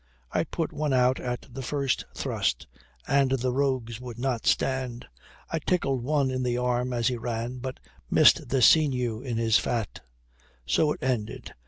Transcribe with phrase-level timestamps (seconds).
[0.31, 2.65] I put one out at the first thrust,
[3.07, 5.05] and the rogues would not stand.
[5.51, 9.59] I tickled one in the ham as he ran, but missed the sinew in his
[9.59, 9.99] fat.
[10.65, 11.53] So it ended.